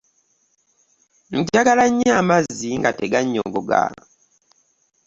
Njagala 1.37 1.85
nnyo 1.89 2.11
amazzi 2.21 2.69
nga 2.79 2.91
teganyogoga. 2.99 3.81